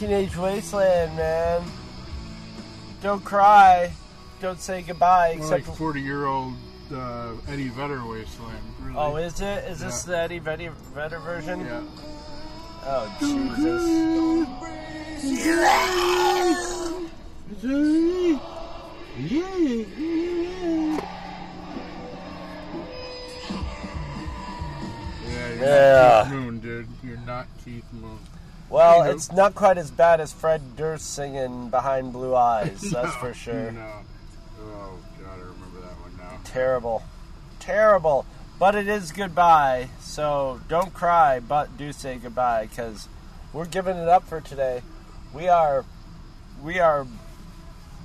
Teenage 0.00 0.34
Wasteland, 0.34 1.14
man. 1.14 1.62
Don't 3.02 3.22
cry. 3.22 3.92
Don't 4.40 4.58
say 4.58 4.80
goodbye. 4.80 5.34
More 5.36 5.44
Except 5.44 5.68
like 5.68 5.76
40 5.76 6.00
year 6.00 6.24
old 6.24 6.54
uh, 6.90 7.32
Eddie 7.46 7.68
Vedder 7.68 8.02
wasteland. 8.06 8.56
Really. 8.80 8.96
Oh, 8.96 9.16
is 9.16 9.42
it? 9.42 9.64
Is 9.64 9.80
this 9.80 10.04
the 10.04 10.16
Eddie 10.16 10.38
Vedder, 10.38 10.70
Vedder 10.94 11.18
version? 11.18 11.60
yeah. 11.60 11.82
Oh, 12.86 13.14
Jesus. 13.20 14.48
Yeah, 25.28 25.48
you're 25.48 25.66
Yeah. 25.66 26.22
Keith 26.24 26.32
Moon, 26.32 26.58
dude. 26.60 26.88
You're 27.04 27.18
not 27.18 27.46
Keith 27.62 27.84
Moon. 27.92 28.18
Well, 28.70 29.00
Anywho. 29.00 29.14
it's 29.14 29.32
not 29.32 29.56
quite 29.56 29.78
as 29.78 29.90
bad 29.90 30.20
as 30.20 30.32
Fred 30.32 30.76
Durst 30.76 31.12
singing 31.12 31.70
Behind 31.70 32.12
Blue 32.12 32.36
Eyes, 32.36 32.80
that's 32.92 33.14
for 33.16 33.34
sure. 33.34 33.72
No. 33.72 33.92
Oh, 34.60 34.98
God, 35.20 35.28
I 35.28 35.42
remember 35.42 35.80
that 35.80 36.00
one 36.00 36.16
now. 36.16 36.38
Terrible. 36.44 37.02
Terrible. 37.58 38.24
But 38.60 38.76
it 38.76 38.86
is 38.86 39.10
goodbye, 39.10 39.88
so 40.00 40.60
don't 40.68 40.94
cry, 40.94 41.40
but 41.40 41.76
do 41.76 41.92
say 41.92 42.16
goodbye, 42.16 42.66
because 42.66 43.08
we're 43.52 43.66
giving 43.66 43.96
it 43.96 44.08
up 44.08 44.28
for 44.28 44.40
today. 44.40 44.82
We 45.34 45.48
are, 45.48 45.84
we 46.62 46.78
are 46.78 47.06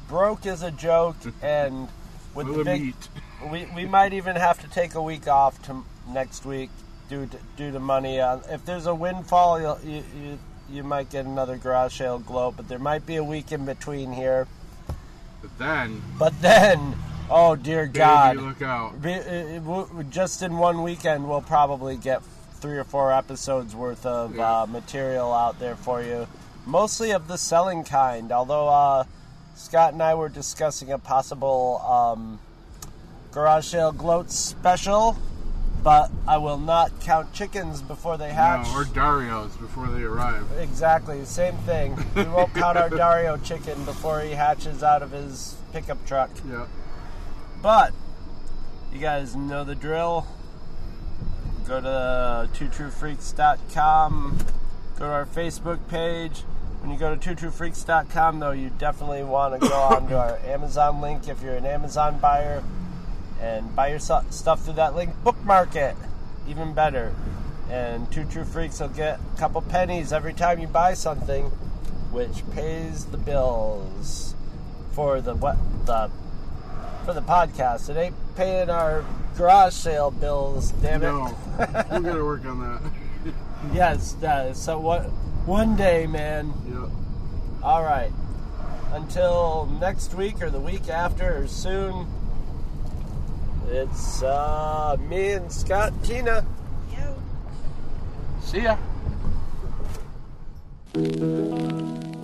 broke 0.08 0.45
as 0.47 0.63
a 0.63 0.71
joke, 0.71 1.17
and 1.43 1.89
with 2.34 2.47
the 2.47 2.63
big, 2.63 2.82
meat. 2.82 3.10
we, 3.51 3.67
we 3.75 3.86
might 3.86 4.13
even 4.13 4.36
have 4.36 4.60
to 4.62 4.67
take 4.69 4.95
a 4.95 5.01
week 5.01 5.28
off 5.28 5.62
to 5.63 5.84
next 6.10 6.43
week 6.45 6.69
due 7.08 7.28
to 7.28 7.38
due 7.56 7.71
to 7.71 7.80
money. 7.80 8.19
Uh, 8.19 8.39
if 8.49 8.65
there's 8.65 8.88
a 8.88 8.95
windfall, 8.95 9.60
you'll, 9.62 9.80
you, 9.84 10.04
you 10.19 10.39
you 10.69 10.84
might 10.84 11.10
get 11.10 11.25
another 11.25 11.58
garage 11.58 11.97
sale 11.97 12.19
gloat, 12.19 12.56
but 12.58 12.67
there 12.67 12.80
might 12.80 13.06
be 13.06 13.15
a 13.17 13.23
week 13.23 13.51
in 13.51 13.65
between 13.65 14.12
here. 14.13 14.47
But 15.41 15.58
then, 15.60 16.01
But 16.17 16.41
then, 16.41 16.95
oh 17.30 17.56
dear 17.56 17.86
God, 17.86 18.38
look 18.38 18.62
out. 18.62 18.93
Uh, 19.06 20.04
just 20.10 20.41
in 20.41 20.58
one 20.58 20.82
weekend, 20.82 21.28
we'll 21.30 21.41
probably 21.41 21.97
get 21.97 22.21
three 22.56 22.78
or 22.78 22.84
four 22.84 23.12
episodes 23.13 23.75
worth 23.75 24.06
of 24.06 24.36
Yeah. 24.36 24.62
uh, 24.62 24.65
material 24.65 25.32
out 25.34 25.60
there 25.60 25.75
for 25.75 26.01
you, 26.01 26.28
mostly 26.65 27.12
of 27.12 27.28
the 27.28 27.38
selling 27.38 27.84
kind. 27.84 28.32
Although 28.32 28.67
uh, 28.69 29.04
Scott 29.56 29.93
and 29.93 30.01
I 30.01 30.15
were 30.15 30.30
discussing 30.30 30.91
a 30.91 30.97
possible 30.97 31.80
um, 31.88 32.39
garage 33.32 33.67
sale 33.67 33.91
gloat 33.91 34.32
special, 34.32 35.15
but 35.86 36.10
I 36.28 36.38
will 36.38 36.58
not 36.58 37.00
count 37.02 37.32
chickens 37.32 37.80
before 37.84 38.17
they 38.17 38.34
hatch. 38.34 38.65
No, 38.74 38.80
or 38.80 38.86
Dario's 38.86 39.56
before 39.56 39.86
they 39.86 40.02
arrive. 40.02 40.48
Exactly, 40.58 41.24
same 41.26 41.56
thing. 41.58 41.95
We 42.15 42.24
won't 42.24 42.52
count 42.56 42.76
our 42.76 42.89
Dario 42.89 43.38
chicken 43.38 43.86
before 43.86 44.21
he 44.21 44.32
hatches 44.32 44.82
out 44.82 45.04
of 45.04 45.12
his 45.12 45.58
pickup 45.71 46.04
truck. 46.08 46.32
Yeah. 46.50 46.65
But 47.62 47.93
you 48.91 48.98
guys 48.98 49.36
know 49.36 49.63
the 49.63 49.76
drill. 49.76 50.26
Go 51.67 51.80
to 51.80 52.50
twotruefreaks.com. 52.52 54.38
Go 54.98 55.06
to 55.06 55.06
our 55.06 55.28
Facebook 55.28 55.88
page. 55.88 56.39
When 56.82 56.89
you 56.91 56.98
go 56.98 57.15
to 57.15 57.36
twotruefreaks.com, 57.36 58.39
though, 58.39 58.52
you 58.52 58.71
definitely 58.80 59.24
want 59.24 59.62
to 59.62 59.69
go 59.69 59.76
onto 59.91 60.15
our 60.15 60.39
Amazon 60.45 61.00
link 61.00 61.28
if 61.28 61.43
you're 61.43 61.54
an 61.54 61.67
Amazon 61.67 62.17
buyer 62.17 62.63
and 63.41 63.76
buy 63.76 63.89
your 63.89 64.00
stuff 64.00 64.63
through 64.63 64.74
that 64.74 64.95
link. 64.95 65.12
Bookmark 65.24 65.76
it, 65.76 65.95
even 66.48 66.74
better. 66.74 67.13
And 67.69 68.12
Two 68.12 68.26
True 68.26 68.45
Freaks 68.45 68.80
will 68.80 68.89
get 68.89 69.19
a 69.34 69.38
couple 69.39 69.62
pennies 69.62 70.13
every 70.13 70.34
time 70.34 70.60
you 70.60 70.67
buy 70.67 70.93
something, 70.93 71.45
which 72.12 72.43
pays 72.52 73.06
the 73.06 73.17
bills 73.17 74.36
for 74.93 75.19
the 75.21 75.36
what 75.36 75.58
the 75.86 76.12
for 77.06 77.13
the 77.13 77.21
podcast. 77.21 77.89
It 77.89 77.98
ain't 77.98 78.15
paying 78.36 78.69
our 78.69 79.04
garage 79.36 79.74
sale 79.74 80.12
bills, 80.12 80.71
damn 80.82 81.04
it. 81.04 81.08
No. 81.08 81.36
we 81.91 82.00
gotta 82.02 82.24
work 82.24 82.45
on 82.45 82.60
that. 82.60 82.82
Yes, 83.74 84.15
uh, 84.24 84.54
so 84.54 84.80
what? 84.80 85.04
One 85.45 85.76
day, 85.76 86.08
man. 86.08 86.54
yeah. 86.67 86.89
All 87.63 87.84
right. 87.84 88.12
Until 88.91 89.67
next 89.82 90.13
week 90.13 90.41
or 90.41 90.50
the 90.50 90.60
week 90.60 90.88
after 90.89 91.43
or 91.43 91.48
soon. 91.48 92.08
It's 93.67 94.21
uh, 94.21 94.95
me 95.10 95.32
and 95.32 95.51
Scott, 95.51 95.91
and 95.91 96.04
Tina. 96.04 96.45
Yo. 96.91 97.15
See 98.41 98.62
ya. 98.62 98.78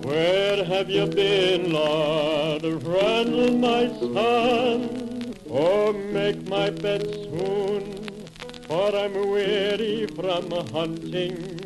Where 0.02 0.64
have 0.64 0.88
you 0.88 1.06
been, 1.06 1.72
Lord? 1.72 2.64
Run, 2.84 3.60
my 3.60 3.88
son. 3.98 5.34
Oh, 5.50 5.92
make 5.92 6.46
my 6.48 6.70
bed 6.70 7.02
soon, 7.02 8.24
for 8.66 8.96
I'm 8.96 9.12
weary 9.30 10.06
from 10.06 10.50
hunting. 10.72 11.58